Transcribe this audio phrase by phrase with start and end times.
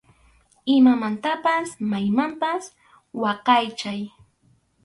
[0.77, 2.63] Imatapas maymanpas
[3.21, 4.01] waqaychay.